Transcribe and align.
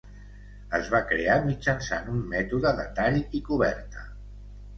Es 0.77 0.87
va 0.93 1.01
crear 1.11 1.35
mitjançant 1.49 2.09
un 2.15 2.25
mètode 2.33 2.73
de 2.81 2.87
tall 3.01 3.21
i 3.21 3.43
coberta. 3.53 4.09